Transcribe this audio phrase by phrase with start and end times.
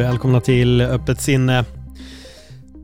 [0.00, 1.64] Välkomna till Öppet sinne.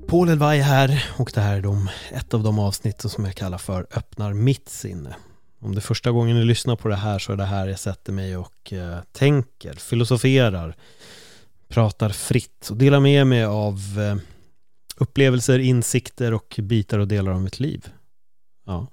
[0.07, 3.59] Paul Elvaj här och det här är de, ett av de avsnitt som jag kallar
[3.59, 5.17] för Öppnar mitt sinne.
[5.61, 7.79] Om det är första gången ni lyssnar på det här så är det här jag
[7.79, 10.77] sätter mig och eh, tänker, filosoferar,
[11.69, 14.17] pratar fritt och delar med mig av eh,
[14.97, 17.89] upplevelser, insikter och bitar och delar av mitt liv.
[18.67, 18.87] Ja,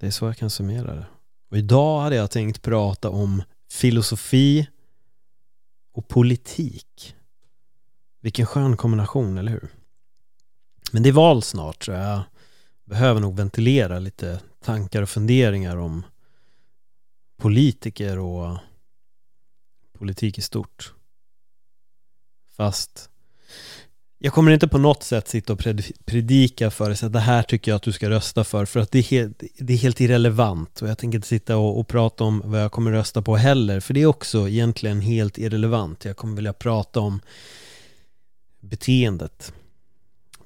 [0.00, 1.06] det är så jag kan summera det.
[1.50, 4.68] Och idag hade jag tänkt prata om filosofi
[5.92, 7.14] och politik.
[8.20, 9.68] Vilken skön kombination, eller hur?
[10.92, 12.22] Men det är val snart så jag
[12.84, 16.02] behöver nog ventilera lite tankar och funderingar om
[17.38, 18.58] politiker och
[19.98, 20.94] politik i stort.
[22.56, 23.10] Fast
[24.18, 25.58] jag kommer inte på något sätt sitta och
[26.04, 28.90] predika för dig att det här tycker jag att du ska rösta för för att
[28.90, 32.24] det är helt, det är helt irrelevant och jag tänker inte sitta och, och prata
[32.24, 36.04] om vad jag kommer rösta på heller för det är också egentligen helt irrelevant.
[36.04, 37.20] Jag kommer vilja prata om
[38.60, 39.52] beteendet,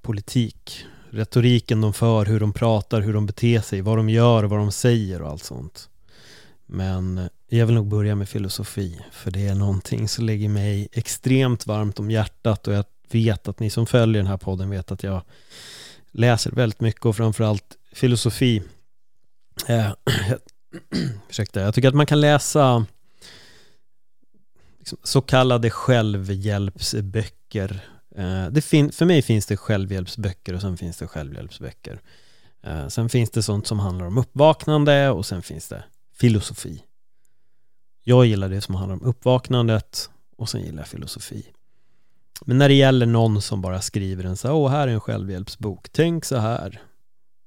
[0.03, 4.59] politik, retoriken de för, hur de pratar, hur de beter sig, vad de gör, vad
[4.59, 5.89] de säger och allt sånt.
[6.67, 11.67] Men jag vill nog börja med filosofi, för det är någonting som ligger mig extremt
[11.67, 15.03] varmt om hjärtat och jag vet att ni som följer den här podden vet att
[15.03, 15.23] jag
[16.11, 18.62] läser väldigt mycket och framförallt filosofi.
[19.69, 19.92] Eh,
[21.29, 22.86] ursäkta, jag tycker att man kan läsa
[24.79, 27.94] liksom så kallade självhjälpsböcker.
[28.14, 32.01] Eh, det fin- för mig finns det självhjälpsböcker och sen finns det självhjälpsböcker.
[32.63, 36.83] Eh, sen finns det sånt som handlar om uppvaknande och sen finns det filosofi.
[38.02, 41.47] Jag gillar det som handlar om uppvaknandet och sen gillar jag filosofi.
[42.45, 45.01] Men när det gäller någon som bara skriver en så här, åh här är en
[45.01, 46.83] självhjälpsbok, tänk så här,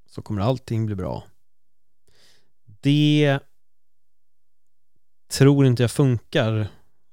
[0.10, 1.24] så kommer allting bli bra.
[2.82, 3.40] Det
[5.32, 6.68] tror inte jag funkar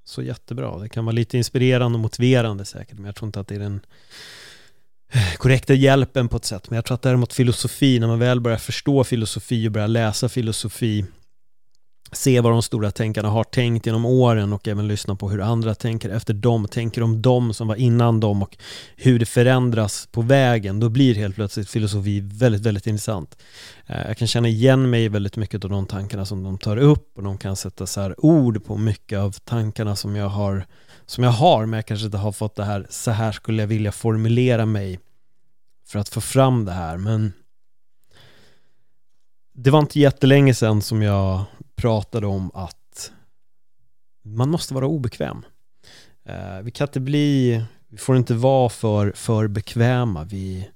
[0.05, 0.79] så jättebra.
[0.79, 3.59] Det kan vara lite inspirerande och motiverande säkert, men jag tror inte att det är
[3.59, 3.81] den
[5.13, 6.71] eh, korrekta hjälpen på ett sätt.
[6.71, 10.29] Men jag tror att däremot filosofi, när man väl börjar förstå filosofi och börjar läsa
[10.29, 11.05] filosofi
[12.15, 15.75] se vad de stora tänkarna har tänkt genom åren och även lyssna på hur andra
[15.75, 18.57] tänker efter dem, tänker om dem som var innan dem och
[18.97, 23.39] hur det förändras på vägen, då blir helt plötsligt filosofi väldigt, väldigt intressant.
[23.87, 27.17] Eh, jag kan känna igen mig väldigt mycket av de tankarna som de tar upp
[27.17, 30.67] och de kan sätta så här ord på mycket av tankarna som jag har,
[31.07, 33.67] som jag har, men jag kanske inte har fått det här, så här skulle jag
[33.67, 35.01] vilja formulera mig
[35.87, 37.33] för att få fram det här, men
[39.57, 41.45] det var inte jättelänge sedan som jag
[41.77, 43.13] pratade om att
[44.25, 45.45] man måste vara obekväm.
[46.25, 50.25] Eh, vi kan inte bli, vi får inte vara för, för bekväma.
[50.25, 50.71] Vi,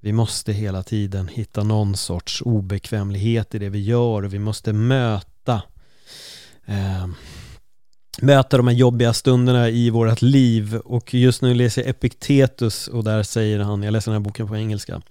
[0.00, 4.72] vi måste hela tiden hitta någon sorts obekvämlighet i det vi gör och vi måste
[4.72, 5.62] möta
[6.66, 7.06] eh,
[8.22, 13.04] möta de här jobbiga stunderna i vårt liv och just nu läser jag Epictetus och
[13.04, 15.02] där säger han, jag läser den här boken på engelska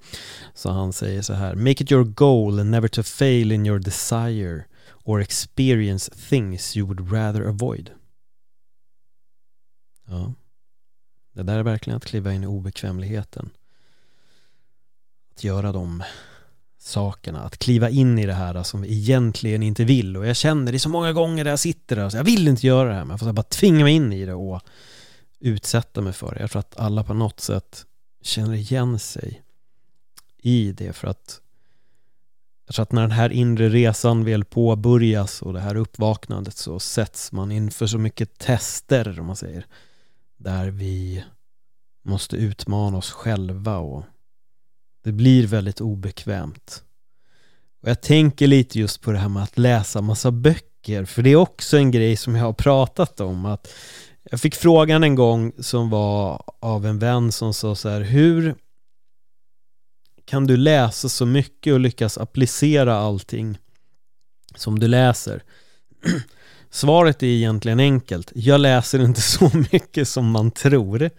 [0.54, 3.80] så han säger så här Make it your goal and never to fail in your
[3.80, 4.64] desire
[5.06, 7.92] or experience things you would rather avoid.
[10.06, 10.34] Ja.
[11.34, 13.50] Det där är verkligen att kliva in i obekvämligheten.
[15.32, 16.04] Att göra de
[16.78, 20.72] sakerna, att kliva in i det här som vi egentligen inte vill och jag känner
[20.72, 23.06] det så många gånger där jag sitter där så jag vill inte göra det här
[23.06, 24.62] men jag får bara tvinga mig in i det och
[25.40, 26.42] utsätta mig för det.
[26.42, 27.86] Jag tror att alla på något sätt
[28.22, 29.42] känner igen sig
[30.38, 31.42] i det för att
[32.66, 36.80] jag tror att när den här inre resan väl påbörjas och det här uppvaknandet så
[36.80, 39.66] sätts man inför så mycket tester, om man säger,
[40.38, 41.24] där vi
[42.06, 44.04] måste utmana oss själva och
[45.04, 46.84] det blir väldigt obekvämt.
[47.82, 51.30] Och jag tänker lite just på det här med att läsa massa böcker, för det
[51.30, 53.74] är också en grej som jag har pratat om, att
[54.32, 58.56] jag fick frågan en gång som var av en vän som sa så här, hur
[60.26, 63.58] kan du läsa så mycket och lyckas applicera allting
[64.56, 65.44] som du läser?
[66.70, 68.32] Svaret är egentligen enkelt.
[68.36, 71.10] Jag läser inte så mycket som man tror.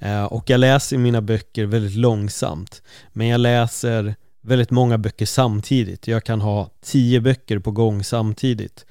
[0.00, 2.82] Eh, och jag läser mina böcker väldigt långsamt.
[3.12, 6.06] Men jag läser väldigt många böcker samtidigt.
[6.06, 8.86] Jag kan ha tio böcker på gång samtidigt.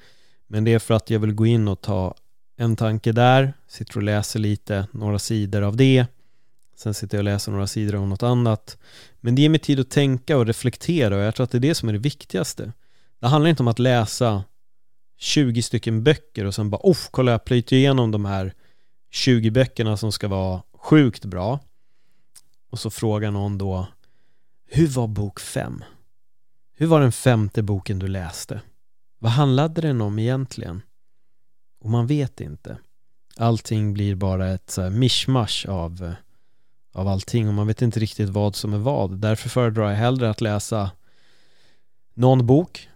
[0.46, 2.14] Men det är för att jag vill gå in och ta
[2.56, 6.06] en tanke där, sitter och läser lite, några sidor av det.
[6.82, 8.78] Sen sitter jag och läser några sidor av något annat.
[9.20, 11.60] Men det ger mig tid att tänka och reflektera och jag tror att det är
[11.60, 12.72] det som är det viktigaste.
[13.20, 14.44] Det handlar inte om att läsa
[15.18, 18.54] 20 stycken böcker och sen bara oh, kolla jag plöjt igenom de här
[19.10, 21.60] 20 böckerna som ska vara sjukt bra.
[22.70, 23.86] Och så frågar någon då
[24.66, 25.84] Hur var bok fem
[26.76, 28.60] Hur var den femte boken du läste?
[29.18, 30.82] Vad handlade den om egentligen?
[31.80, 32.78] Och man vet inte.
[33.36, 36.14] Allting blir bara ett så här mishmash av, eh,
[36.92, 39.18] av allting och man vet inte riktigt vad som är vad.
[39.18, 40.90] Därför föredrar jag hellre att läsa
[42.14, 42.88] någon bok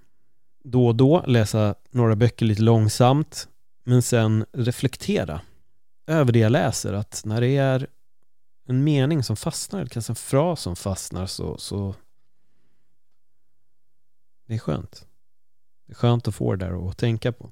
[0.64, 3.48] då och då, läsa några böcker lite långsamt
[3.84, 5.40] men sen reflektera
[6.06, 6.93] över det jag läser.
[6.93, 7.87] Att när det är
[8.69, 11.94] en mening som fastnar, eller kanske en fras som fastnar så, så
[14.46, 15.06] det är skönt.
[15.87, 17.50] Det är skönt att få det där att tänka på.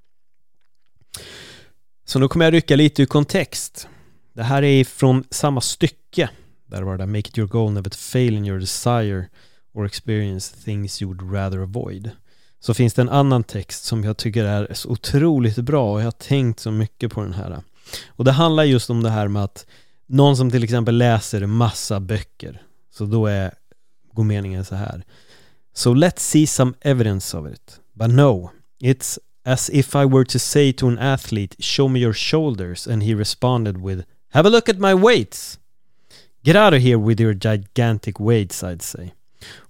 [2.04, 3.88] Så nu kommer jag rycka lite ur kontext.
[4.34, 6.30] Det här är från samma stycke.
[6.66, 9.28] Där var det Make it your goal never to fail in your desire
[9.74, 12.10] or experience things you would rather avoid.
[12.60, 16.04] Så finns det en annan text som jag tycker är så otroligt bra och jag
[16.04, 17.62] har tänkt så mycket på den här.
[18.08, 19.66] Och det handlar just om det här med att
[20.06, 22.62] någon som till exempel läser massa böcker.
[22.90, 23.54] Så då är,
[24.12, 25.04] går meningen så här.
[25.74, 27.80] So let's see some evidence of it.
[27.92, 28.50] But no,
[28.80, 33.02] it's as if I were to say to an athlete, show me your shoulders, and
[33.02, 35.58] he responded with, have a look at my weights.
[36.42, 39.12] Get out of here with your gigantic weights, I'd say.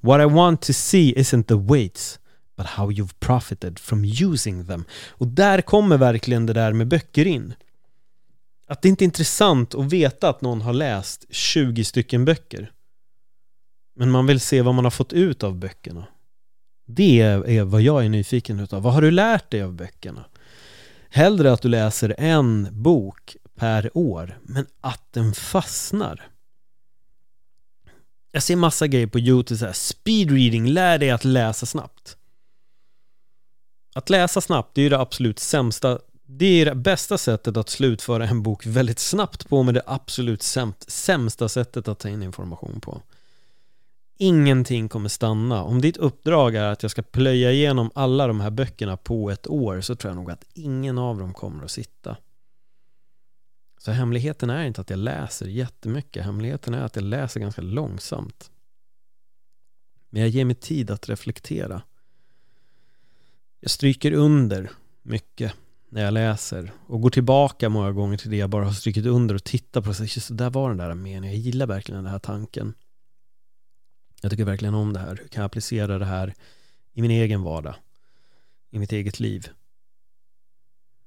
[0.01, 2.19] What I want to see isn't the weights,
[2.57, 4.85] but how you've profited from using them.
[5.11, 7.55] Och där kommer verkligen det där med böcker in.
[8.67, 12.73] Att det inte är intressant att veta att någon har läst 20 stycken böcker.
[13.97, 16.07] Men man vill se vad man har fått ut av böckerna.
[16.87, 18.83] Det är vad jag är nyfiken utav.
[18.83, 20.25] Vad har du lärt dig av böckerna?
[21.09, 26.29] Hellre att du läser en bok per år, men att den fastnar.
[28.33, 32.17] Jag ser massa grejer på YouTube så här, speed reading, lär dig att läsa snabbt.
[33.95, 37.69] Att läsa snabbt, det är ju det absolut sämsta det är det bästa sättet att
[37.69, 40.43] slutföra en bok väldigt snabbt på men det absolut
[40.87, 43.01] sämsta sättet att ta in information på.
[44.19, 45.62] Ingenting kommer stanna.
[45.62, 49.47] Om ditt uppdrag är att jag ska plöja igenom alla de här böckerna på ett
[49.47, 52.17] år så tror jag nog att ingen av dem kommer att sitta.
[53.85, 56.25] Så hemligheten är inte att jag läser jättemycket.
[56.25, 58.51] Hemligheten är att jag läser ganska långsamt.
[60.11, 61.83] Men jag ger mig tid att reflektera.
[63.61, 64.71] Jag stryker under
[65.03, 65.55] mycket
[65.89, 69.35] när jag läser och går tillbaka många gånger till det jag bara har strykit under
[69.35, 70.09] och tittar på det.
[70.09, 71.25] Så där var den där meningen.
[71.25, 72.75] Jag gillar verkligen den här tanken.
[74.23, 75.17] Jag tycker verkligen om det här.
[75.17, 76.35] Hur kan jag applicera det här
[76.93, 77.75] i min egen vardag?
[78.71, 79.49] I mitt eget liv?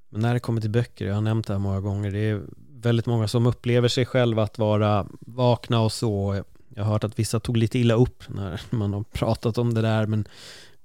[0.10, 2.42] Men när det kommer till böcker, jag har nämnt det här många gånger, det är
[2.82, 6.44] väldigt många som upplever sig själva att vara vakna och så.
[6.70, 9.82] Jag har hört att vissa tog lite illa upp när man har pratat om det
[9.82, 10.06] där.
[10.06, 10.28] Men,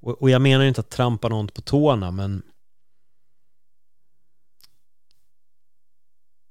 [0.00, 2.43] och, och jag menar inte att trampa någon på tårna, men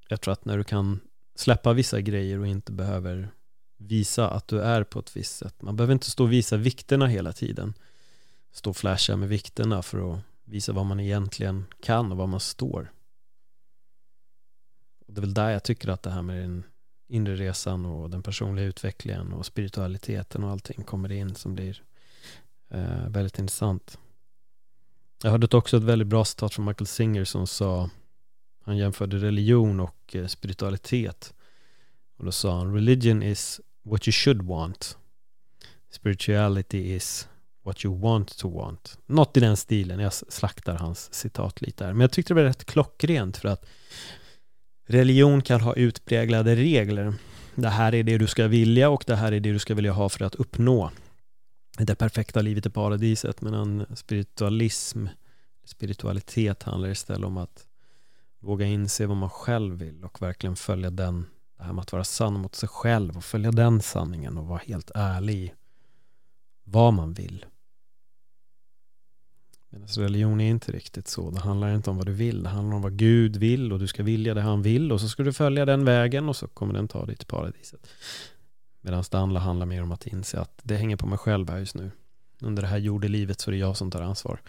[0.08, 1.00] jag tror att när du kan
[1.36, 3.30] släppa vissa grejer och inte behöver
[3.78, 5.62] visa att du är på ett visst sätt.
[5.62, 7.74] Man behöver inte stå och visa vikterna hela tiden.
[8.51, 12.39] Stå och flasha med vikterna för att visa vad man egentligen kan och vad man
[12.39, 12.92] står.
[15.12, 16.63] Och det är väl där jag tycker att det här med den
[17.08, 21.84] inre resan och den personliga utvecklingen och spiritualiteten och allting kommer in som blir
[22.70, 24.00] eh, väldigt intressant.
[25.24, 27.89] Jag hörde också ett väldigt bra citat från Michael Singer som sa
[28.63, 31.34] han jämförde religion och eh, spiritualitet.
[32.18, 34.98] Och då sa han Religion is what you should want.
[35.89, 37.27] Spirituality is
[37.63, 39.00] what you want to want.
[39.06, 40.00] Något i den stilen.
[40.00, 41.94] Jag slaktar hans citat lite här.
[41.94, 43.65] Men jag tyckte det var rätt klockrent för att
[44.91, 47.13] religion kan ha utpräglade regler.
[47.55, 49.91] Det här är det du ska vilja och det här är det du ska vilja
[49.91, 50.91] ha för att uppnå
[51.77, 53.41] det perfekta livet i paradiset.
[53.41, 55.07] Medan spiritualism,
[55.65, 57.67] spiritualitet handlar istället om att
[58.39, 61.25] våga inse vad man själv vill och verkligen följa den,
[61.57, 64.62] det här med att vara sann mot sig själv och följa den sanningen och vara
[64.65, 65.53] helt ärlig i
[66.63, 67.45] vad man vill.
[69.74, 71.32] Medan religion är inte riktigt så.
[71.32, 72.44] Det handlar inte om vad du vill.
[72.44, 75.10] Det handlar om vad Gud vill och du ska vilja det han vill och så
[75.10, 77.88] ska du följa den vägen och så kommer den ta dig till paradiset.
[78.82, 81.58] Medan det andra handlar mer om att inse att det hänger på mig själv här
[81.58, 81.92] just nu
[82.42, 84.42] under det här jordelivet så är det jag som tar ansvar.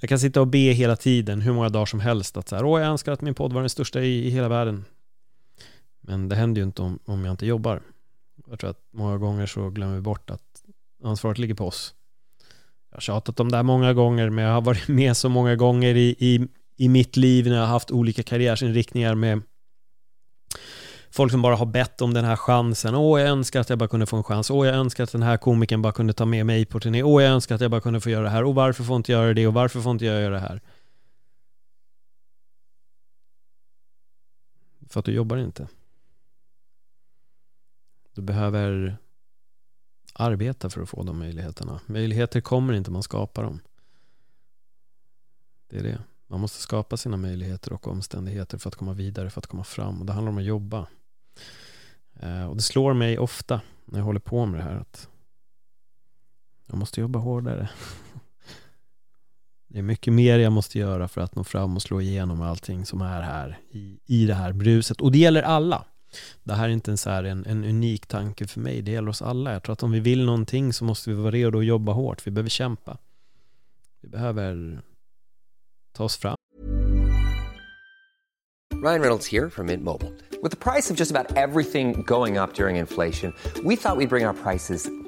[0.00, 2.64] Jag kan sitta och be hela tiden, hur många dagar som helst, att så här,
[2.64, 4.84] åh jag önskar att min podd var den största i, i hela världen.
[6.00, 7.82] Men det händer ju inte om, om jag inte jobbar.
[8.46, 10.64] Jag tror att många gånger så glömmer vi bort att
[11.02, 11.94] ansvaret ligger på oss.
[12.90, 15.56] Jag har tjatat om det här många gånger, men jag har varit med så många
[15.56, 19.42] gånger i, i, i mitt liv när jag har haft olika karriärsinriktningar med
[21.10, 22.94] folk som bara har bett om den här chansen.
[22.94, 24.50] Åh, jag önskar att jag bara kunde få en chans.
[24.50, 27.02] Åh, jag önskar att den här komikern bara kunde ta med mig på turné.
[27.02, 28.44] Åh, jag önskar att jag bara kunde få göra det här.
[28.44, 29.46] Och varför får inte jag göra det?
[29.46, 30.60] Och varför får inte jag göra det här?
[34.88, 35.68] För att du jobbar inte.
[38.14, 38.96] Du behöver
[40.20, 41.80] arbeta för att få de möjligheterna.
[41.86, 43.60] Möjligheter kommer inte, man skapar dem.
[45.70, 45.98] Det är det.
[46.26, 50.00] Man måste skapa sina möjligheter och omständigheter för att komma vidare, för att komma fram.
[50.00, 50.86] Och det handlar om att jobba.
[52.20, 55.08] Eh, och det slår mig ofta när jag håller på med det här att
[56.66, 57.70] jag måste jobba hårdare.
[59.70, 62.86] Det är mycket mer jag måste göra för att nå fram och slå igenom allting
[62.86, 65.00] som är här i, i det här bruset.
[65.00, 65.84] Och det gäller alla.
[66.42, 69.08] Det här är inte en, så här en, en unik tanke för mig, det gäller
[69.08, 69.52] oss alla.
[69.52, 72.26] Jag tror att om vi vill någonting så måste vi vara redo att jobba hårt.
[72.26, 72.98] Vi behöver kämpa.
[74.02, 74.82] Vi behöver
[75.92, 76.36] ta oss fram.
[78.82, 80.12] Ryan Reynolds här från Mint Mobile.
[80.42, 84.06] Med priset på nästan allt som går upp under inflationen, trodde vi att vi skulle
[84.06, 85.07] bring våra priser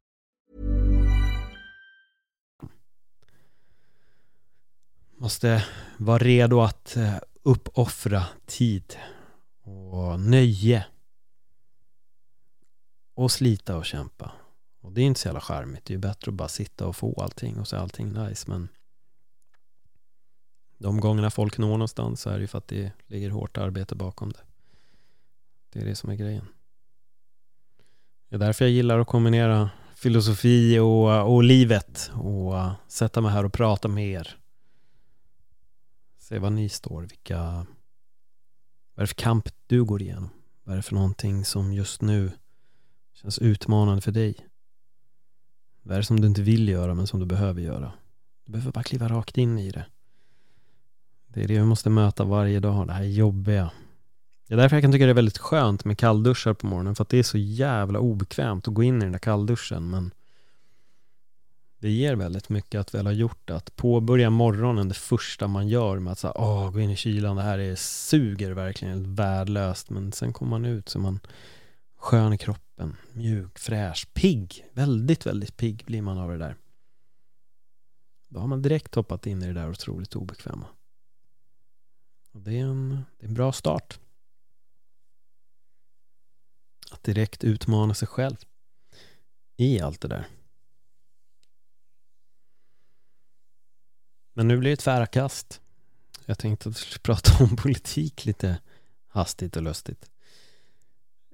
[5.21, 5.65] Måste
[5.97, 8.95] vara redo att eh, uppoffra tid
[9.63, 10.85] och nöje
[13.13, 14.31] och slita och kämpa.
[14.79, 15.85] Och det är inte så jävla charmigt.
[15.85, 18.49] Det är ju bättre att bara sitta och få allting och så är allting nice.
[18.49, 18.67] Men
[20.77, 23.95] de gångerna folk når någonstans så är det ju för att det ligger hårt arbete
[23.95, 24.43] bakom det.
[25.69, 26.45] Det är det som är grejen.
[28.29, 33.31] Det är därför jag gillar att kombinera filosofi och, och livet och eh, sätta mig
[33.31, 34.37] här och prata med er.
[36.31, 37.37] Säg var ni står, vilka
[38.95, 40.29] vad är det för kamp du går igenom?
[40.63, 42.31] Vad är det för någonting som just nu
[43.13, 44.35] känns utmanande för dig?
[45.81, 47.91] Vad är det som du inte vill göra men som du behöver göra?
[48.45, 49.85] Du behöver bara kliva rakt in i det.
[51.27, 53.71] Det är det vi måste möta varje dag, det här jobbiga.
[54.47, 57.03] Det är därför jag kan tycka det är väldigt skönt med kallduschar på morgonen för
[57.03, 60.11] att det är så jävla obekvämt att gå in i den där kallduschen men
[61.81, 63.55] det ger väldigt mycket att väl ha gjort det.
[63.55, 67.35] Att påbörja morgonen det första man gör med att så åh, gå in i kylan,
[67.35, 69.89] det här är suger verkligen, helt värdelöst.
[69.89, 71.19] Men sen kommer man ut så man
[71.97, 74.65] skön i kroppen, mjuk, fräsch, pigg.
[74.73, 76.55] Väldigt, väldigt pigg blir man av det där.
[78.27, 80.65] Då har man direkt hoppat in i det där otroligt obekväma.
[82.31, 83.99] Och det är en, det är en bra start.
[86.91, 88.37] Att direkt utmana sig själv
[89.57, 90.27] i allt det där.
[94.33, 95.61] Men nu blir det tvära kast.
[96.25, 98.57] Jag tänkte att vi skulle prata om politik lite
[99.07, 100.05] hastigt och lustigt.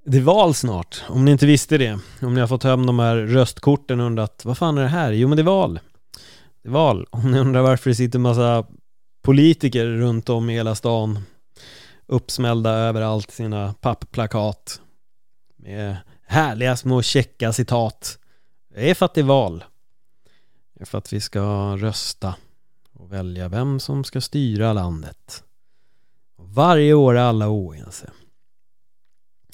[0.06, 2.00] Det är val snart, om ni inte visste det.
[2.22, 5.12] Om ni har fått hem de här röstkorten och undrat vad fan är det här?
[5.12, 5.80] Jo men det är val.
[6.62, 7.08] Det är val.
[7.10, 8.66] Om ni undrar varför det sitter massa
[9.22, 11.20] politiker runt om i hela stan
[12.06, 14.82] uppsmällda överallt sina pappplakat
[15.56, 18.20] med härliga små käcka citat.
[18.74, 19.64] Det är för att det är val.
[20.74, 22.36] Det är för att vi ska rösta
[23.08, 25.44] och välja vem som ska styra landet.
[26.36, 28.12] Varje år är alla oense.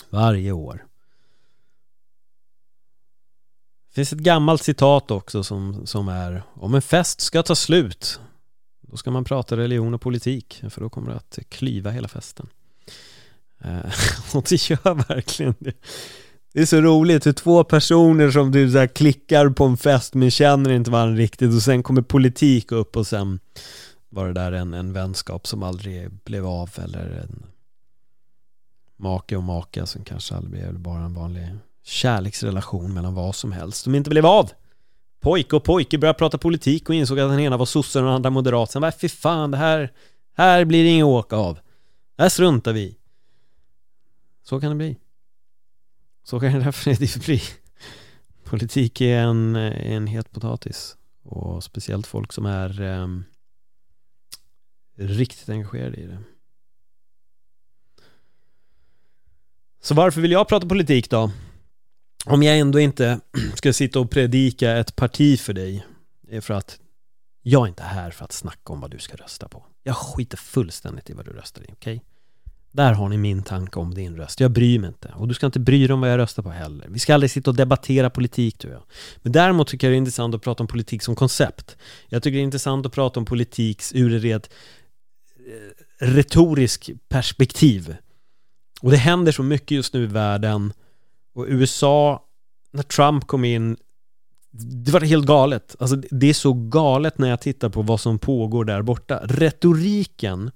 [0.10, 0.86] Varje år.
[3.89, 8.19] Det finns ett gammalt citat också som, som är Om en fest ska ta slut
[8.81, 12.50] Då ska man prata religion och politik För då kommer det att klyva hela festen
[13.60, 13.93] eh,
[14.36, 15.75] Och det gör verkligen det
[16.53, 20.31] det är så roligt hur två personer som du så klickar på en fest men
[20.31, 23.39] känner inte varandra riktigt och sen kommer politik upp och sen
[24.10, 27.45] var det där en, en vänskap som aldrig blev av eller en
[28.98, 31.48] make och maka som kanske aldrig blev bara en vanlig
[31.83, 34.51] kärleksrelation mellan vad som helst som inte blev av.
[35.22, 38.13] pojke och pojke började prata politik och insåg att den ena var sosse och den
[38.13, 38.72] andra moderat.
[38.72, 39.91] Sen bara, äh, fy fan, det här,
[40.38, 41.60] här blir det inget åka av.
[42.15, 42.98] Det här struntar vi
[44.43, 44.98] Så kan det bli.
[46.24, 47.42] Så kan det definitivt bli.
[48.44, 50.98] Politik är en, en het potatis.
[51.24, 53.08] Och speciellt folk som är eh,
[54.98, 56.18] riktigt engagerade i det.
[59.82, 61.32] Så varför vill jag prata politik då?
[62.25, 63.20] Om jag ändå inte
[63.56, 65.86] ska sitta och predika ett parti för dig.
[66.22, 66.80] Det är för att
[67.42, 69.65] jag är inte här för att snacka om vad du ska rösta på.
[69.84, 71.96] Jag skiter fullständigt i vad du röstar i, okej?
[71.96, 72.12] Okay?
[72.74, 74.39] Där har ni min tanke om din röst.
[74.39, 75.13] Jag bryr mig inte.
[75.15, 76.88] Och du ska inte bry dig om vad jag röstar på heller.
[76.89, 78.84] Vi ska aldrig sitta och debattera politik du och jag.
[79.18, 81.77] Men däremot tycker jag det är intressant att prata om politik som koncept.
[82.10, 84.50] Jag tycker det är intressant att prata om politik ur ett rent
[85.38, 87.96] eh, retorisk retoriskt perspektiv.
[88.82, 90.74] Och det händer så mycket just nu i världen.
[91.34, 92.24] Och USA,
[92.72, 93.77] när Trump kom in,
[94.51, 95.75] det var helt galet.
[95.80, 99.20] Alltså det är så galet när jag tittar på vad som pågår där borta.
[99.24, 100.51] Retoriken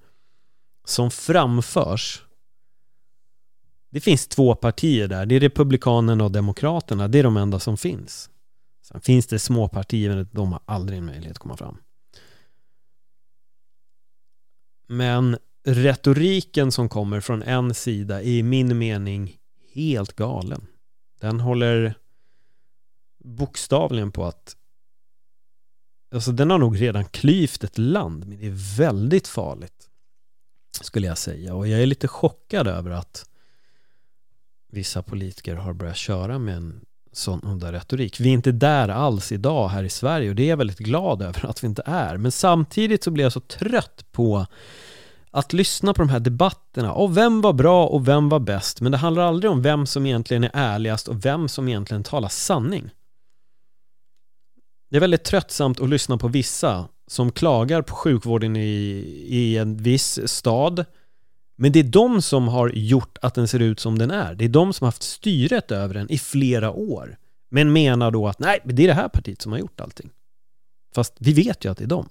[0.88, 2.24] som framförs
[3.90, 7.78] det finns två partier där, det är Republikanerna och Demokraterna, det är de enda som
[7.78, 8.30] finns.
[8.82, 11.78] Sen finns det små partier, men de har aldrig en möjlighet att komma fram.
[14.88, 19.38] Men retoriken som kommer från en sida är i min mening
[19.74, 20.66] helt galen.
[21.20, 21.94] Den håller
[23.24, 24.56] bokstavligen på att
[26.12, 29.77] Alltså den har nog redan klyvt ett land, men det är väldigt farligt.
[30.82, 31.56] Skulle jag säga.
[31.56, 33.26] Och jag är lite chockad över att
[34.72, 36.82] vissa politiker har börjat köra med en
[37.12, 38.20] sån under retorik.
[38.20, 41.22] Vi är inte där alls idag här i Sverige och det är jag väldigt glad
[41.22, 42.18] över att vi inte är.
[42.18, 44.46] Men samtidigt så blir jag så trött på
[45.32, 46.94] att lyssna på de här debatterna.
[46.94, 48.82] Och vem var bra och vem var bäst?
[48.82, 52.30] Men det handlar aldrig om vem som egentligen är ärligast och vem som egentligen talar
[52.30, 52.90] sanning.
[54.90, 58.68] Det är väldigt tröttsamt att lyssna på vissa som klagar på sjukvården i,
[59.28, 60.86] i en viss stad.
[61.56, 64.36] Men det är de som har gjort att den ser ut som den är.
[64.36, 67.18] Det är de som har haft styret över den i flera år.
[67.50, 70.10] Men menar då att nej, det är det här partiet som har gjort allting.
[70.96, 72.10] Fast vi vet ju att det är de.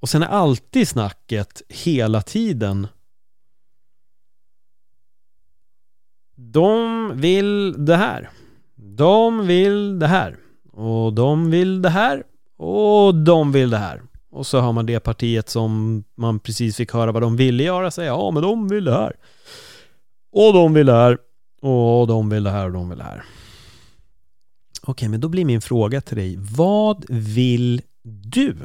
[0.00, 2.86] Och sen är alltid snacket hela tiden
[6.36, 8.30] De vill det här.
[8.74, 10.36] De vill det här.
[10.76, 12.22] Och de vill det här.
[12.56, 14.02] Och de vill det här.
[14.30, 17.90] Och så har man det partiet som man precis fick höra vad de ville göra.
[17.90, 19.16] Säga ja men de vill det här.
[20.32, 21.18] Och de vill det här.
[21.62, 23.24] Och de vill det här och de vill det här.
[24.82, 26.36] Okej, men då blir min fråga till dig.
[26.38, 28.56] Vad vill du?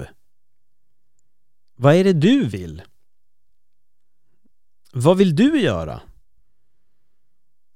[1.76, 2.82] Vad är det du vill?
[4.93, 6.02] Vad vill du göra?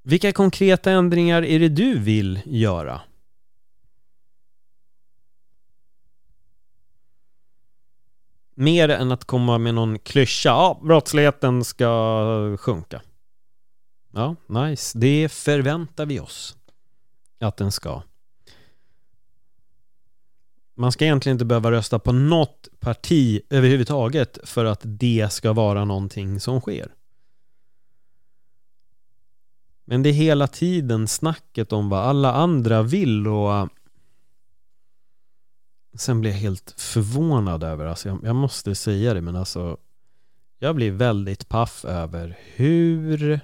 [0.04, 3.02] Vilka konkreta ändringar är det du vill göra?
[8.56, 13.02] Mer än att komma med någon klyscha, ja, brottsligheten ska sjunka.
[14.13, 14.98] Ja, nice.
[15.00, 16.58] Det förväntar vi oss
[17.39, 18.02] att den ska.
[20.76, 25.86] Man ska egentligen inte behöva rösta på något parti överhuvudtaget för att det ska vara
[25.86, 26.94] någonting som sker.
[29.86, 33.70] Men det är hela tiden snacket om vad alla andra vill och
[35.96, 39.78] Sen blir jag helt förvånad över, alltså jag, jag måste säga det men alltså
[40.60, 43.40] Jag blir väldigt paff över hur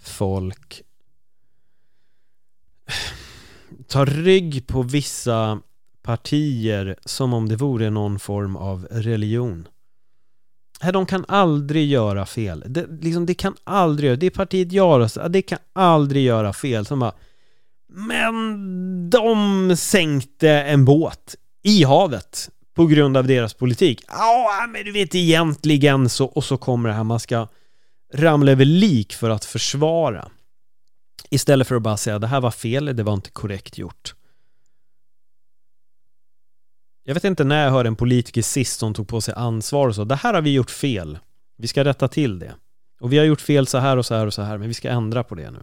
[0.00, 0.82] folk
[3.86, 5.60] tar rygg på vissa
[6.02, 9.68] partier som om det vore någon form av religion.
[10.92, 12.64] De kan aldrig göra fel.
[12.66, 16.86] Det, liksom, det kan aldrig göra, det partiet jag röstar, det kan aldrig göra fel.
[16.86, 17.12] Som bara,
[17.92, 24.04] men de sänkte en båt i havet på grund av deras politik.
[24.08, 27.48] Ja, men du vet egentligen så, och så kommer det här, man ska
[28.14, 30.30] ramla över lik för att försvara.
[31.30, 34.14] Istället för att bara säga det här var fel, det var inte korrekt gjort.
[37.04, 39.94] Jag vet inte när jag hörde en politiker sist som tog på sig ansvar och
[39.94, 40.04] så.
[40.04, 41.18] Det här har vi gjort fel.
[41.56, 42.54] Vi ska rätta till det.
[43.00, 44.74] Och vi har gjort fel så här och så här och så här, men vi
[44.74, 45.58] ska ändra på det nu.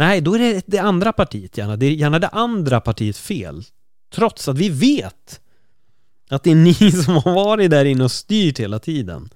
[0.00, 1.76] Nej, då är det det andra partiet gärna.
[1.76, 3.62] Det är gärna det andra partiet fel.
[4.10, 5.40] Trots att vi vet
[6.30, 9.30] att det är ni som har varit där inne och styrt hela tiden.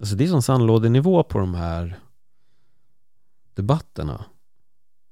[0.00, 1.98] Alltså det är som sandlådenivå på de här
[3.54, 4.24] debatterna.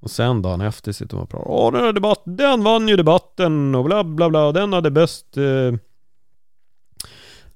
[0.01, 2.97] Och sen dagen efter sitter man och pratar Åh den här debatten, den vann ju
[2.97, 5.75] debatten och bla bla bla, den hade bäst eh,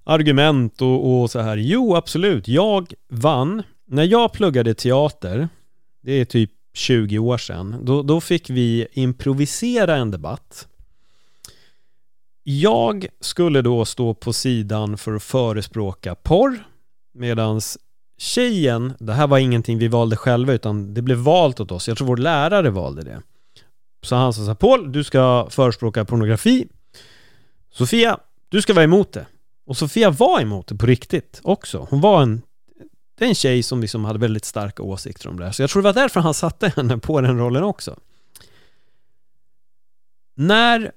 [0.09, 1.57] argument och, och, så här.
[1.57, 5.49] Jo, absolut, jag vann när jag pluggade teater,
[6.01, 10.69] det är typ 20 år sedan, då, då fick vi improvisera en debatt.
[12.43, 16.65] Jag skulle då stå på sidan för att förespråka porr,
[17.15, 17.61] medan
[18.19, 21.97] tjejen, det här var ingenting vi valde själva utan det blev valt åt oss, jag
[21.97, 23.23] tror vår lärare valde det.
[24.03, 26.69] Så han sa så här, Paul, du ska förespråka pornografi.
[27.73, 28.19] Sofia,
[28.49, 29.27] du ska vara emot det.
[29.69, 31.87] Och Sofia var emot det på riktigt också.
[31.91, 32.43] Hon var en,
[33.19, 35.53] det är en tjej som liksom hade väldigt starka åsikter om det här.
[35.53, 37.97] Så jag tror det var därför han satte henne på den rollen också.
[40.35, 40.93] När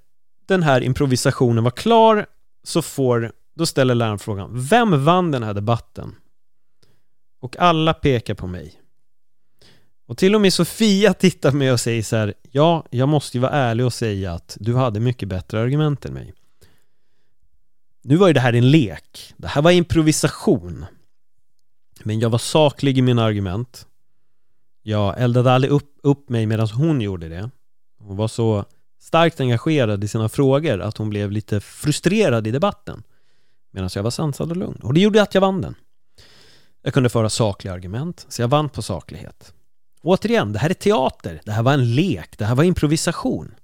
[0.45, 2.25] den här improvisationen var klar
[2.63, 6.15] så får, då ställer läraren frågan, vem vann den här debatten?
[7.41, 8.81] Och alla pekar på mig.
[10.07, 13.37] Och till och med Sofia tittar på mig och säger så här, ja, jag måste
[13.37, 16.33] ju vara ärlig och säga att du hade mycket bättre argument än mig.
[18.01, 19.33] Nu var ju det här en lek.
[19.37, 20.85] Det här var improvisation.
[22.03, 23.87] Men jag var saklig i mina argument.
[24.81, 27.49] Jag eldade aldrig upp, upp mig medan hon gjorde det.
[27.99, 28.65] Hon var så
[28.99, 33.03] starkt engagerad i sina frågor att hon blev lite frustrerad i debatten.
[33.71, 34.79] Medan jag var sansad och lugn.
[34.83, 35.75] Och det gjorde att jag vann den.
[36.81, 39.53] Jag kunde föra sakliga argument, så jag vann på saklighet.
[40.01, 41.41] Återigen, det här är teater.
[41.45, 42.37] Det här var en lek.
[42.37, 43.55] Det här var improvisation.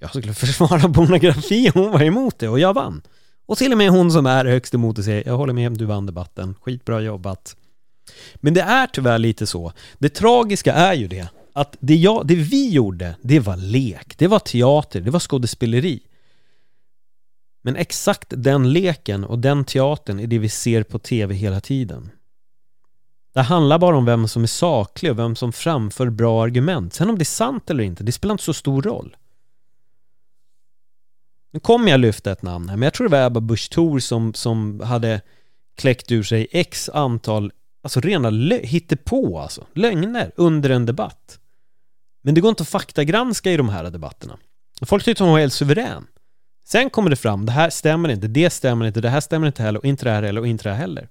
[0.00, 3.02] Jag skulle försvara pornografi, och hon var emot det och jag vann.
[3.46, 5.84] Och till och med hon som är högst emot det säger jag håller med, du
[5.84, 7.56] vann debatten, skitbra jobbat.
[8.36, 9.72] Men det är tyvärr lite så.
[9.98, 14.26] Det tragiska är ju det, att det, jag, det vi gjorde, det var lek, det
[14.26, 16.00] var teater, det var skådespeleri.
[17.62, 22.10] Men exakt den leken och den teatern är det vi ser på tv hela tiden.
[23.34, 26.94] Det handlar bara om vem som är saklig och vem som framför bra argument.
[26.94, 29.16] Sen om det är sant eller inte, det spelar inte så stor roll.
[31.52, 33.98] Nu kommer jag lyfta ett namn här, men jag tror det var Ebba Busch Thor
[33.98, 35.20] som, som hade
[35.76, 41.38] kläckt ur sig x antal, alltså rena hittepå alltså, lögner under en debatt.
[42.22, 44.38] Men det går inte att faktagranska i de här debatterna.
[44.86, 46.06] Folk tyckte hon var helt suverän.
[46.68, 49.62] Sen kommer det fram, det här stämmer inte, det stämmer inte, det här stämmer inte
[49.62, 51.08] heller, och inte det här heller, och inte det här heller.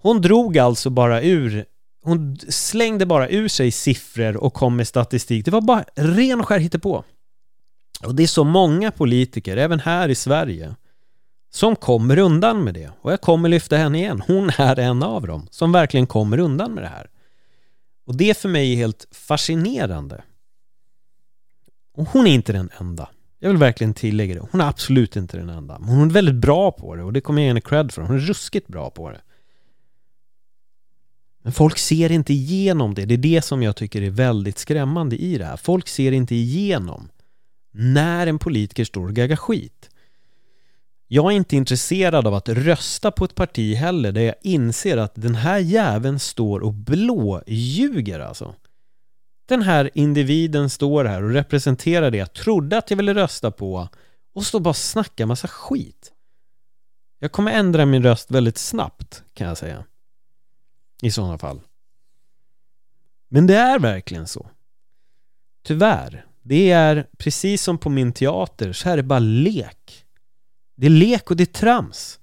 [0.00, 1.64] Hon drog alltså bara ur,
[2.02, 5.44] hon slängde bara ur sig siffror och kom med statistik.
[5.44, 7.04] Det var bara ren och skär hittepå.
[8.04, 10.74] Och det är så många politiker, även här i Sverige,
[11.50, 12.90] som kommer undan med det.
[13.00, 14.22] Och jag kommer lyfta henne igen.
[14.26, 17.10] Hon är en av dem som verkligen kommer undan med det här.
[18.06, 20.22] Och det för mig är helt fascinerande.
[21.96, 23.08] Och hon är inte den enda.
[23.38, 24.48] Jag vill verkligen tillägga det.
[24.50, 25.78] Hon är absolut inte den enda.
[25.78, 28.02] Men hon är väldigt bra på det och det kommer jag ge henne cred för.
[28.02, 29.20] Hon är ruskigt bra på det.
[31.42, 33.04] Men folk ser inte igenom det.
[33.04, 35.56] Det är det som jag tycker är väldigt skrämmande i det här.
[35.56, 37.08] Folk ser inte igenom
[37.70, 39.90] när en politiker står och gaggar skit.
[41.10, 45.14] Jag är inte intresserad av att rösta på ett parti heller där jag inser att
[45.14, 48.54] den här jäveln står och blåljuger alltså.
[49.46, 53.88] Den här individen står här och representerar det jag trodde att jag ville rösta på
[54.34, 56.12] och står bara och snackar massa skit.
[57.18, 59.84] Jag kommer ändra min röst väldigt snabbt kan jag säga.
[61.02, 61.60] I sådana fall.
[63.28, 64.50] Men det är verkligen så.
[65.64, 66.26] Tyvärr.
[66.48, 70.04] Det är precis som på min teater, så här är det bara lek.
[70.76, 72.18] Det är lek och det är trams.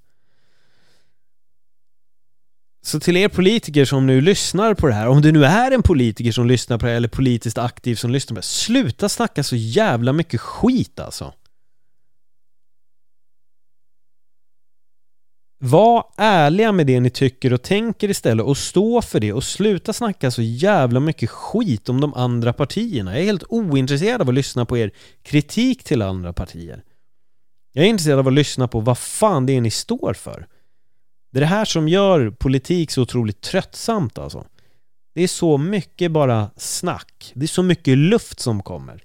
[2.86, 5.84] Så till er politiker som nu lyssnar på det här, om det nu är en
[5.84, 9.10] politiker som lyssnar på det här eller politiskt aktiv som lyssnar på det här, sluta
[9.10, 11.34] snacka så jävla mycket skit alltså.
[15.66, 19.94] Var ärliga med det ni tycker och tänker istället och stå för det och sluta
[19.94, 23.12] snacka så jävla mycket skit om de andra partierna.
[23.12, 24.92] Jag är helt ointresserad av att lyssna på er
[25.24, 26.84] kritik till andra partier.
[27.72, 30.48] Jag är intresserad av att lyssna på vad fan det är ni står för.
[31.32, 34.46] Det är det här som gör politik så otroligt tröttsamt alltså.
[35.16, 37.32] Det är så mycket bara snack.
[37.34, 39.04] Det är så mycket luft som kommer.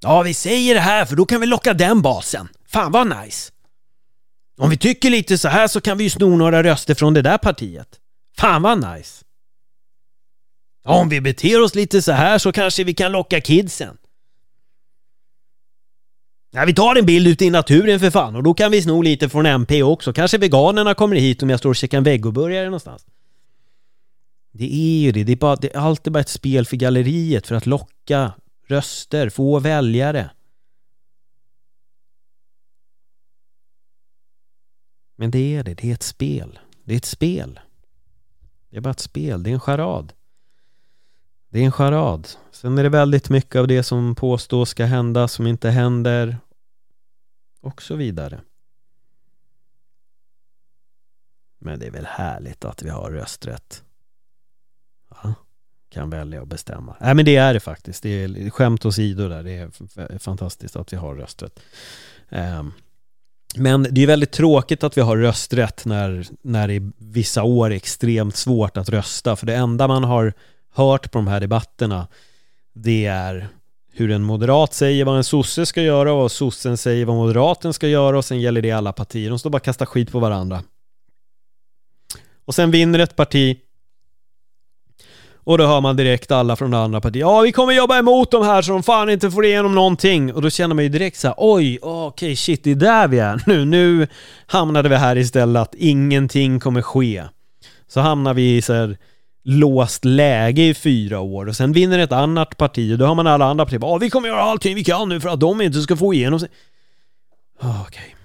[0.00, 2.48] Ja, vi säger det här för då kan vi locka den basen.
[2.68, 3.52] Fan vad nice!
[4.58, 7.22] Om vi tycker lite så här så kan vi ju sno några röster från det
[7.22, 8.00] där partiet.
[8.36, 9.24] Fan vad nice!
[10.84, 13.96] Om vi beter oss lite så här så kanske vi kan locka kidsen.
[16.50, 19.02] Ja, vi tar en bild ute i naturen för fan och då kan vi sno
[19.02, 20.12] lite från MP också.
[20.12, 23.06] Kanske veganerna kommer hit om jag står och käkar en vegoburgare någonstans.
[24.52, 27.46] Det är ju det, det är, bara, det är alltid bara ett spel för galleriet
[27.46, 28.32] för att locka
[28.68, 30.30] röster, få väljare.
[35.16, 36.58] Men det är det, det är ett spel.
[36.84, 37.60] Det är ett spel.
[38.70, 40.12] Det är bara ett spel, det är en charad.
[41.48, 42.28] Det är en charad.
[42.50, 46.38] Sen är det väldigt mycket av det som påstås ska hända som inte händer.
[47.60, 48.40] Och så vidare.
[51.58, 53.84] Men det är väl härligt att vi har rösträtt.
[55.08, 55.34] Ja,
[55.88, 56.96] kan välja och bestämma.
[57.00, 58.02] Nej men det är det faktiskt.
[58.02, 59.42] Det är skämt åsido där.
[59.42, 61.60] Det är fantastiskt att vi har rösträtt.
[62.28, 62.72] Um,
[63.54, 67.70] men det är väldigt tråkigt att vi har rösträtt när, när det i vissa år
[67.70, 69.36] är extremt svårt att rösta.
[69.36, 70.32] För det enda man har
[70.74, 72.08] hört på de här debatterna
[72.74, 73.48] det är
[73.92, 77.88] hur en moderat säger vad en sosse ska göra och sossen säger vad moderaten ska
[77.88, 79.30] göra och sen gäller det alla partier.
[79.30, 80.62] De står bara och kastar skit på varandra.
[82.44, 83.58] Och sen vinner ett parti
[85.46, 88.30] och då hör man direkt alla från det andra partiet Ja, vi kommer jobba emot
[88.30, 90.32] de här så de fan inte får igenom någonting.
[90.32, 93.08] Och då känner man ju direkt så här, oj, okej, okay, shit, det är där
[93.08, 93.64] vi är nu.
[93.64, 94.06] Nu
[94.46, 97.24] hamnade vi här istället att ingenting kommer ske.
[97.88, 98.96] Så hamnar vi i så här
[99.44, 103.26] låst läge i fyra år och sen vinner ett annat parti och då har man
[103.26, 105.80] alla andra partier Ja, vi kommer göra allting vi kan nu för att de inte
[105.80, 106.48] ska få igenom sig.
[107.60, 107.80] Okej.
[107.88, 108.15] Okay.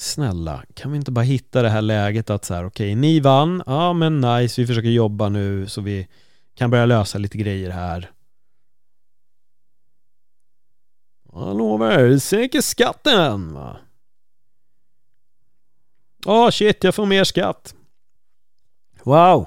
[0.00, 3.20] Snälla, kan vi inte bara hitta det här läget att så här, okej, okay, ni
[3.20, 6.08] vann, ja men nice, vi försöker jobba nu så vi
[6.54, 8.10] kan börja lösa lite grejer här.
[11.32, 13.76] Jag lovar, sänker skatten va?
[16.26, 17.74] Åh oh, shit, jag får mer skatt.
[19.02, 19.46] Wow.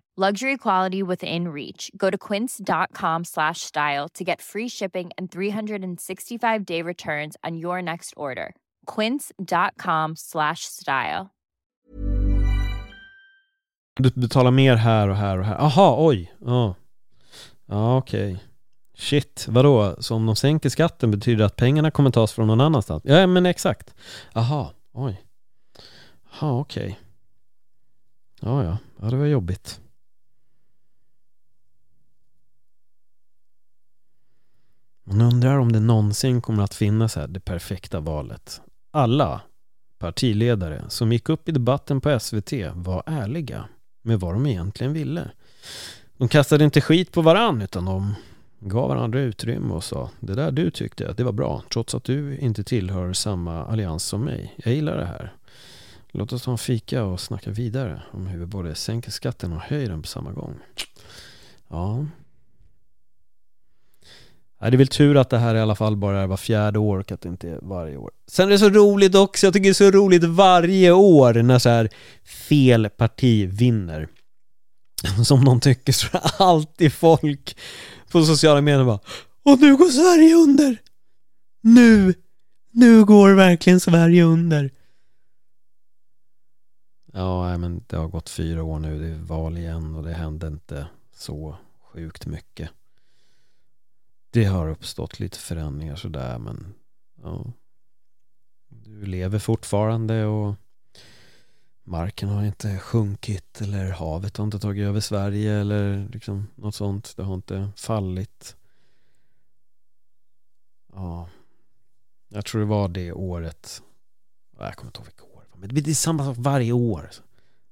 [0.17, 1.89] Luxury quality within reach.
[1.95, 8.13] Go to quince.com slash style to get free shipping and 365-day returns on your next
[8.17, 8.53] order.
[8.85, 11.29] quince.com slash style.
[13.99, 15.55] Du betalar mer här och här och här.
[15.55, 16.33] Aha, oj.
[16.45, 16.75] Ja,
[17.65, 18.33] ja okej.
[18.33, 18.45] Okay.
[18.93, 19.95] Shit, vadå?
[19.99, 23.03] Så om de sänker skatten betyder det att pengarna kommer tas från någon annanstans?
[23.05, 23.95] Ja, men exakt.
[24.33, 25.21] Aha, oj.
[26.41, 26.83] Ja, okej.
[26.83, 26.95] Okay.
[28.41, 28.77] Ja, ja.
[29.01, 29.81] Ja, det var jobbigt.
[35.11, 38.61] Man undrar om det någonsin kommer att finnas här det perfekta valet.
[38.91, 39.41] Alla
[39.99, 43.65] partiledare som gick upp i debatten på SVT var ärliga
[44.01, 45.31] med vad de egentligen ville.
[46.17, 48.15] De kastade inte skit på varann utan de
[48.59, 52.37] gav varandra utrymme och sa det där du tyckte, det var bra trots att du
[52.37, 54.55] inte tillhör samma allians som mig.
[54.57, 55.33] Jag gillar det här.
[56.11, 59.61] Låt oss ta en fika och snacka vidare om hur vi både sänker skatten och
[59.61, 60.55] höjer den på samma gång.
[61.67, 62.05] Ja.
[64.61, 66.99] Det är väl tur att det här i alla fall bara är var fjärde år
[66.99, 68.11] och att det inte är varje år.
[68.27, 71.59] Sen är det så roligt också, jag tycker det är så roligt varje år när
[71.59, 71.89] så här
[72.49, 74.07] fel parti vinner.
[75.25, 77.57] Som någon tycker så är alltid folk
[78.11, 78.99] på sociala medier bara
[79.43, 80.77] Och nu går Sverige under!
[81.61, 82.13] Nu!
[82.71, 84.71] Nu går verkligen Sverige under!
[87.13, 90.47] Ja, men det har gått fyra år nu, det är val igen och det hände
[90.47, 91.55] inte så
[91.93, 92.69] sjukt mycket.
[94.33, 96.73] Det har uppstått lite förändringar sådär men
[97.23, 97.45] ja.
[98.69, 100.55] Du lever fortfarande och
[101.83, 107.13] marken har inte sjunkit eller havet har inte tagit över Sverige eller liksom något sånt.
[107.17, 108.55] Det har inte fallit.
[110.93, 111.29] Ja,
[112.29, 113.81] jag tror det var det året.
[114.57, 117.09] Jag kommer inte ihåg vilket år men det är samma sak varje år.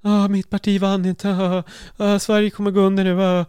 [0.01, 1.63] Ah, mitt parti vann inte.
[1.97, 3.21] Ah, Sverige kommer gå under nu.
[3.21, 3.45] Ah.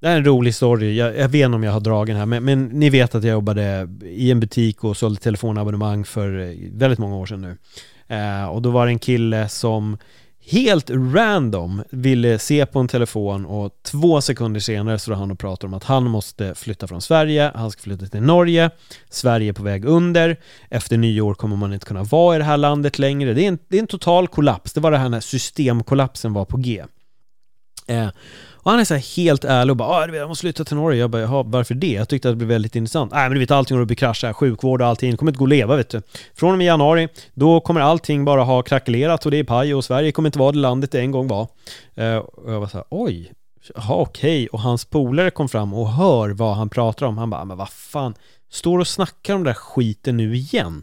[0.00, 0.96] Det är en rolig story.
[0.96, 3.24] Jag, jag vet inte om jag har dragit den här, men, men, ni vet att
[3.24, 7.56] jag jobbade i en butik och sålde telefonabonnemang för eh, väldigt många år sedan nu.
[8.16, 9.98] Eh, och då var det en kille som
[10.50, 15.68] helt random ville se på en telefon och två sekunder senare står han och pratar
[15.68, 18.70] om att han måste flytta från Sverige, han ska flytta till Norge,
[19.10, 20.36] Sverige är på väg under,
[20.70, 23.34] efter nyår kommer man inte kunna vara i det här landet längre.
[23.34, 26.44] Det är en, det är en total kollaps, det var det här när systemkollapsen var
[26.44, 26.84] på G.
[27.86, 28.08] Eh,
[28.62, 31.00] och han är så helt ärlig och bara ah, jag måste flytta till Norge.
[31.00, 31.92] Jag bara, jaha, varför det?
[31.92, 33.12] Jag tyckte att det blev väldigt intressant.
[33.12, 35.10] Nej men du vet allting kommer att krascha, sjukvård och allting.
[35.10, 36.02] Det kommer inte gå att leva vet du.
[36.34, 39.84] Från och med januari, då kommer allting bara ha krackelerat och det är paj och
[39.84, 41.48] Sverige kommer inte vara det landet det en gång var.
[41.94, 43.32] Eh, och jag var så här, oj,
[43.74, 44.30] jaha okej.
[44.30, 44.46] Okay.
[44.46, 47.18] Och hans polare kom fram och hör vad han pratar om.
[47.18, 48.14] Han bara, men vad fan,
[48.50, 50.82] står och snackar om den där skiten nu igen?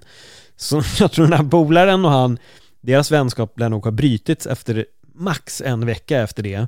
[0.56, 2.38] Så jag tror den här polaren och han,
[2.82, 4.86] deras vänskap lär nog ha brutits efter
[5.16, 6.68] max en vecka efter det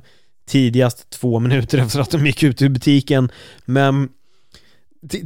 [0.50, 3.30] tidigast två minuter efter att de gick ut ur butiken.
[3.64, 4.08] Men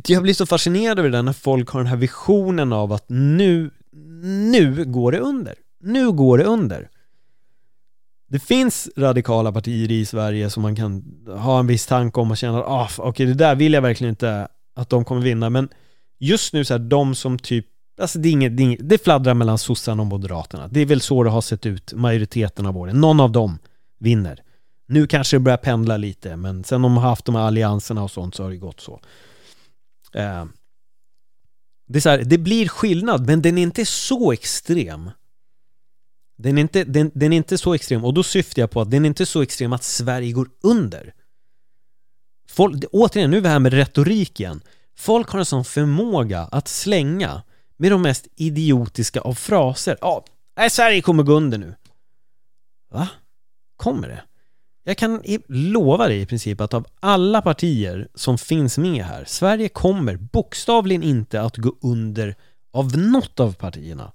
[0.07, 3.71] jag blir så fascinerad över det när folk har den här visionen av att nu,
[4.51, 5.55] nu går det under.
[5.81, 6.89] Nu går det under.
[8.31, 12.37] det finns radikala partier i Sverige som man kan ha en viss tanke om och
[12.37, 15.51] känna att ah, okej okay, det där vill jag verkligen inte att de kommer vinna
[15.51, 15.69] men
[16.19, 17.67] just nu så här, de som typ
[18.01, 20.69] Alltså det, är inget, det, är inget, det fladdrar mellan sossarna och moderaterna.
[20.69, 23.01] Det är väl så det har sett ut majoriteten av åren.
[23.01, 23.59] Någon av dem
[23.99, 24.44] vinner.
[24.87, 28.11] Nu kanske det börjar pendla lite, men sen de har haft de här allianserna och
[28.11, 29.01] sånt så har det gått så.
[30.13, 30.45] Eh,
[31.87, 35.11] det, är så här, det blir skillnad, men den är inte så extrem.
[36.37, 38.91] Den är, inte, den, den är inte så extrem, och då syftar jag på att
[38.91, 41.15] den är inte så extrem att Sverige går under.
[42.49, 44.61] Folk, återigen, nu är vi här med retoriken.
[44.97, 47.43] Folk har en sån förmåga att slänga
[47.77, 49.99] med de mest idiotiska av fraser.
[50.01, 50.25] Ja,
[50.57, 51.75] nej, Sverige kommer gå under nu.
[52.91, 53.09] Va?
[53.77, 54.23] Kommer det?
[54.87, 59.69] Jag kan lova dig i princip att av alla partier som finns med här, Sverige
[59.69, 62.37] kommer bokstavligen inte att gå under
[62.73, 64.13] av något av partierna.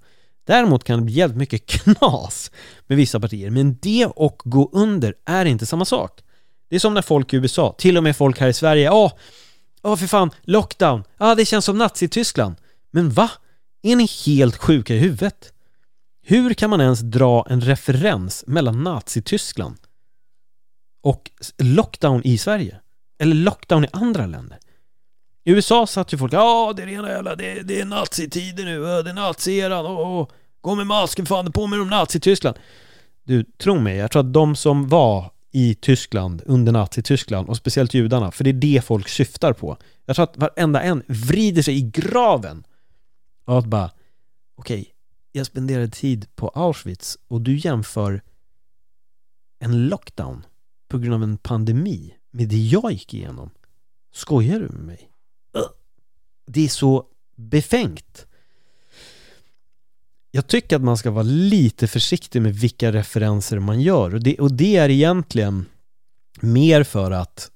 [0.47, 2.51] Däremot kan det bli jävligt mycket knas
[2.87, 6.21] med vissa partier, men det och gå under är inte samma sak.
[6.69, 9.17] Det är som när folk i USA, till och med folk här i Sverige, ja,
[9.81, 12.55] åh för fan, lockdown, ja det känns som Nazityskland.
[12.91, 13.31] Men va?
[13.81, 15.53] Är ni helt sjuka i huvudet?
[16.23, 19.77] Hur kan man ens dra en referens mellan Nazityskland
[21.01, 22.79] och lockdown i Sverige?
[23.19, 24.57] Eller lockdown i andra länder?
[25.43, 29.03] I USA satt ju folk, ja det är rena jävla, det, det är nazitider nu,
[29.03, 30.27] det är nazieran, åh, åh,
[30.61, 32.57] gå med masken, fan på med om Nazityskland.
[33.23, 37.93] Du, tro mig, jag tror att de som var i Tyskland under Nazityskland och speciellt
[37.93, 39.77] judarna, för det är det folk syftar på.
[40.05, 42.63] Jag tror att varenda en vrider sig i graven
[43.45, 43.91] och att bara,
[44.57, 44.91] okej, okay,
[45.31, 48.21] jag spenderade tid på Auschwitz och du jämför
[49.59, 50.45] en lockdown
[50.89, 53.49] på grund av en pandemi med det jag gick igenom.
[54.13, 55.09] Skojar du med mig?
[56.47, 58.25] Det är så befängt.
[60.31, 64.39] Jag tycker att man ska vara lite försiktig med vilka referenser man gör och det,
[64.39, 65.65] och det är egentligen
[66.39, 67.51] mer för att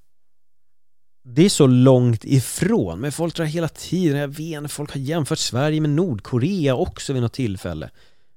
[1.23, 5.39] det är så långt ifrån, men folk drar hela tiden, jag vet folk har jämfört
[5.39, 7.89] Sverige med Nordkorea också vid något tillfälle.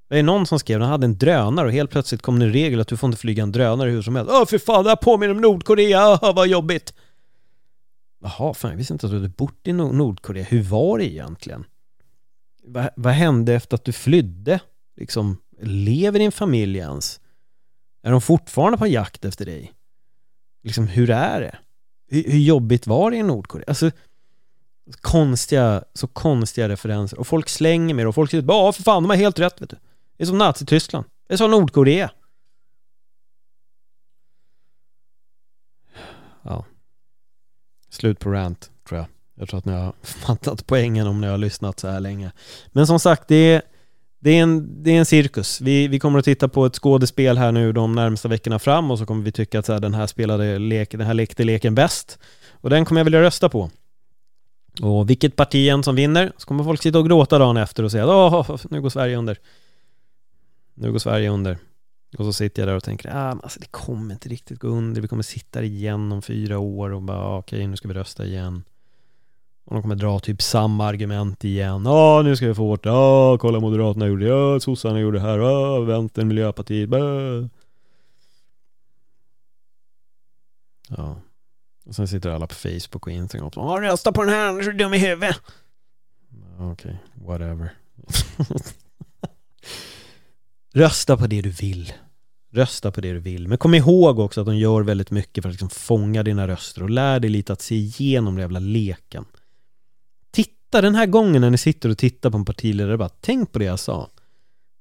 [0.08, 2.52] Det är någon som skrev, han hade en drönare och helt plötsligt kom det en
[2.52, 4.32] regel att du får inte flyga en drönare hur som helst.
[4.34, 6.94] Åh för fan, det här påminner om Nordkorea, Åh, vad jobbigt!
[8.22, 10.44] Jaha, fan jag visste inte att du hade bott i Nordkorea.
[10.44, 11.64] Hur var det egentligen?
[12.64, 14.60] Va, vad hände efter att du flydde?
[14.96, 17.20] Liksom, lever din familj ens?
[18.02, 19.72] Är de fortfarande på jakt efter dig?
[20.62, 21.58] Liksom, hur är det?
[22.08, 23.64] Hur, hur jobbigt var det i Nordkorea?
[23.68, 23.90] Alltså,
[25.00, 27.18] konstiga, så konstiga referenser.
[27.18, 29.62] Och folk slänger med det och folk säger ja för fan, de har helt rätt
[29.62, 29.76] vet du.
[30.16, 31.04] Det är som Nazityskland.
[31.28, 32.10] Det är som Nordkorea.
[36.42, 36.64] Ja.
[37.90, 39.06] Slut på rant, tror jag.
[39.34, 42.32] Jag tror att ni har fattat poängen om ni har lyssnat så här länge.
[42.72, 43.62] Men som sagt, det är,
[44.18, 45.60] det är, en, det är en cirkus.
[45.60, 48.98] Vi, vi kommer att titta på ett skådespel här nu de närmsta veckorna fram och
[48.98, 51.74] så kommer vi tycka att så här, den här spelade lek, den här lekte leken
[51.74, 52.18] bäst.
[52.50, 53.70] Och den kommer jag vilja rösta på.
[54.82, 57.90] Och vilket parti än som vinner så kommer folk sitta och gråta dagen efter och
[57.90, 59.38] säga åh, nu går Sverige under.
[60.78, 61.58] Nu går Sverige under.
[62.18, 65.00] Och så sitter jag där och tänker, ah, alltså det kommer inte riktigt gå under,
[65.00, 68.24] vi kommer sitta igen om fyra år och bara okej, okay, nu ska vi rösta
[68.24, 68.64] igen.
[69.64, 71.84] Och de kommer dra typ samma argument igen.
[71.84, 75.22] Ja, nu ska vi få vårt, ja, kolla Moderaterna gjorde det, ja, sossarna gjorde det
[75.22, 76.98] här, ja, Vänstern, Miljöpartiet, bä.
[80.88, 81.16] Ja.
[81.84, 84.66] Och sen sitter alla på Facebook och Instagram och ja, rösta på den här, annars
[84.66, 85.36] är du dum i huvudet.
[86.58, 87.70] Okej, okay, whatever.
[90.76, 91.92] Rösta på det du vill.
[92.52, 93.48] Rösta på det du vill.
[93.48, 96.82] Men kom ihåg också att de gör väldigt mycket för att liksom fånga dina röster
[96.82, 99.24] och lär dig lite att se igenom den jävla leken
[100.76, 103.58] titta den här gången när ni sitter och tittar på en partiledare, bara tänk på
[103.58, 104.10] det jag sa.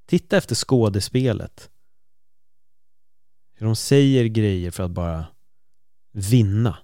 [0.07, 1.69] Titta efter skådespelet.
[3.55, 5.25] Hur de säger grejer för att bara
[6.11, 6.77] vinna.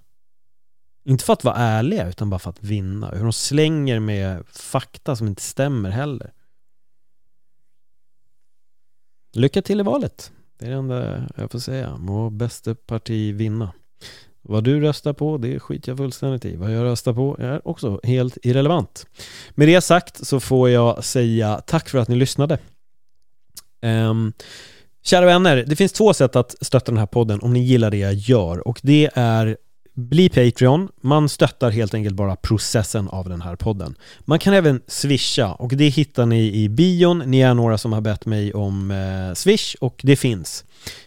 [1.04, 3.10] Inte för att vara ärliga, utan bara för att vinna.
[3.10, 6.32] Hur de slänger med fakta som inte stämmer heller.
[9.32, 10.32] Lycka till i valet.
[10.58, 11.96] Det är det enda jag får säga.
[11.96, 13.72] Må bästa parti vinna.
[14.42, 16.56] Vad du röstar på, det skiter jag fullständigt i.
[16.56, 19.06] Vad jag röstar på är också helt irrelevant.
[19.50, 22.58] Med det sagt så får jag säga tack för att ni lyssnade.
[23.82, 24.32] Um,
[25.02, 27.96] kära vänner, det finns två sätt att stötta den här podden om ni gillar det
[27.96, 29.56] jag gör och det är
[29.94, 33.94] bli Patreon, man stöttar helt enkelt bara processen av den här podden.
[34.20, 37.18] Man kan även swisha och det hittar ni i bion.
[37.26, 40.64] Ni är några som har bett mig om eh, swish och det finns.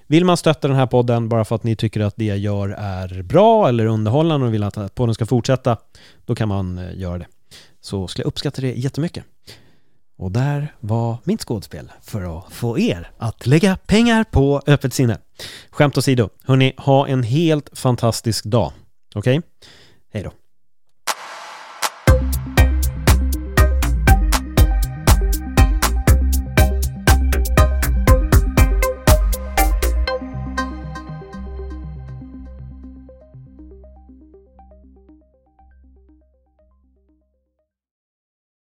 [0.07, 2.69] Vill man stötta den här podden bara för att ni tycker att det jag gör
[2.69, 5.77] är bra eller underhållande och vill att podden ska fortsätta,
[6.25, 7.27] då kan man eh, göra det.
[7.81, 9.23] Så skulle jag uppskatta det jättemycket.
[10.17, 15.17] Och där var mitt skådespel för att få er att lägga pengar på öppet sinne.
[15.69, 18.71] Skämt åsido, hörni, ha en helt fantastisk dag.
[19.15, 19.37] Okej?
[19.37, 19.49] Okay?
[20.13, 20.31] Hej då.